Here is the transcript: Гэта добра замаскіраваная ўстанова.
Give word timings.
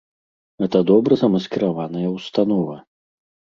Гэта 0.63 0.81
добра 0.93 1.13
замаскіраваная 1.23 2.07
ўстанова. 2.17 2.75